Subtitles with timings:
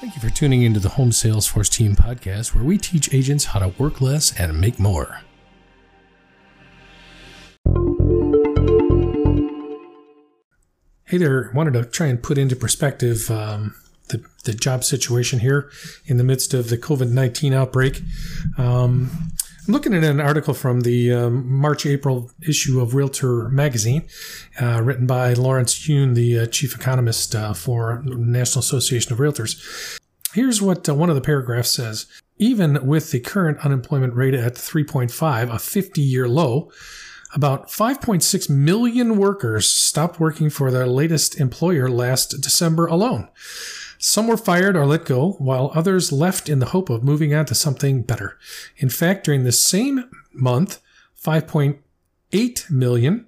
[0.00, 3.58] Thank you for tuning into the Home Salesforce Team podcast, where we teach agents how
[3.58, 5.20] to work less and make more.
[11.04, 13.74] Hey there, wanted to try and put into perspective um,
[14.08, 15.70] the, the job situation here
[16.06, 18.00] in the midst of the COVID 19 outbreak.
[18.56, 19.32] Um,
[19.66, 24.08] I'm looking at an article from the um, March April issue of Realtor magazine,
[24.60, 29.98] uh, written by Lawrence Yun, the uh, chief economist uh, for National Association of Realtors.
[30.32, 32.06] Here's what uh, one of the paragraphs says
[32.38, 36.70] Even with the current unemployment rate at 3.5, a 50 year low,
[37.34, 43.28] about 5.6 million workers stopped working for their latest employer last December alone.
[44.02, 47.44] Some were fired or let go, while others left in the hope of moving on
[47.44, 48.38] to something better.
[48.78, 50.80] In fact, during the same month,
[51.22, 53.26] 5.8 million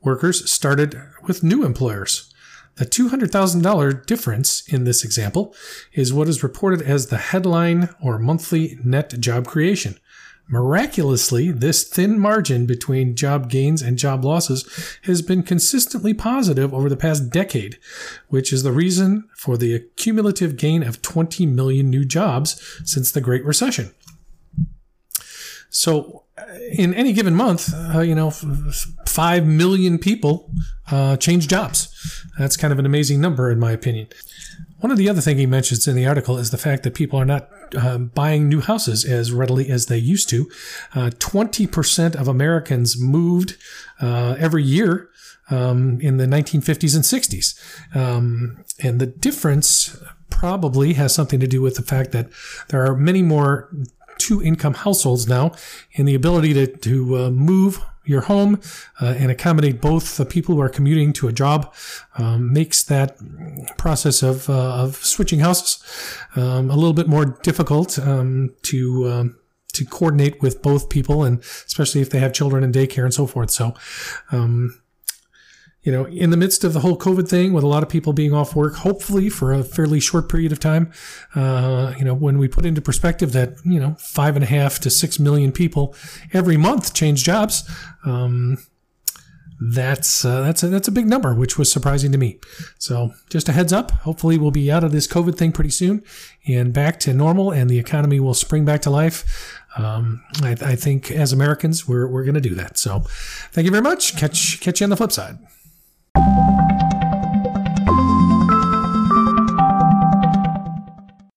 [0.00, 2.32] workers started with new employers.
[2.76, 5.56] The $200,000 difference in this example
[5.92, 9.98] is what is reported as the headline or monthly net job creation.
[10.52, 14.68] Miraculously, this thin margin between job gains and job losses
[15.04, 17.78] has been consistently positive over the past decade,
[18.28, 23.22] which is the reason for the cumulative gain of 20 million new jobs since the
[23.22, 23.94] Great Recession.
[25.70, 26.24] So,
[26.70, 28.30] in any given month, uh, you know,
[29.06, 30.50] five million people
[30.90, 31.88] uh, change jobs.
[32.38, 34.08] That's kind of an amazing number, in my opinion.
[34.82, 37.16] One of the other things he mentions in the article is the fact that people
[37.16, 40.50] are not uh, buying new houses as readily as they used to.
[40.92, 43.56] Uh, 20% of Americans moved
[44.00, 45.08] uh, every year
[45.50, 47.96] um, in the 1950s and 60s.
[47.96, 49.96] Um, and the difference
[50.30, 52.30] probably has something to do with the fact that
[52.66, 53.70] there are many more
[54.18, 55.52] two income households now
[55.96, 58.60] and the ability to, to uh, move your home
[59.00, 61.72] uh, and accommodate both the people who are commuting to a job
[62.18, 63.16] um, makes that
[63.76, 65.82] process of, uh, of switching houses
[66.36, 69.38] um, a little bit more difficult um, to um,
[69.72, 73.26] to coordinate with both people and especially if they have children in daycare and so
[73.26, 73.50] forth.
[73.50, 73.74] So
[74.30, 74.81] um,
[75.82, 78.12] you know, in the midst of the whole COVID thing, with a lot of people
[78.12, 80.92] being off work, hopefully for a fairly short period of time,
[81.34, 84.78] uh, you know, when we put into perspective that you know five and a half
[84.80, 85.94] to six million people
[86.32, 87.68] every month change jobs,
[88.04, 88.58] um,
[89.60, 92.38] that's uh, that's a, that's a big number, which was surprising to me.
[92.78, 93.90] So just a heads up.
[93.90, 96.04] Hopefully, we'll be out of this COVID thing pretty soon
[96.46, 99.60] and back to normal, and the economy will spring back to life.
[99.76, 102.78] Um, I, I think as Americans, we're we're going to do that.
[102.78, 103.00] So,
[103.50, 104.16] thank you very much.
[104.16, 105.38] Catch catch you on the flip side.